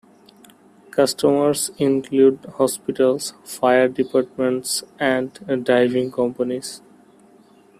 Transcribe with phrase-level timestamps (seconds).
[0.89, 6.81] Customers include hospitals, fire departments and diving companies.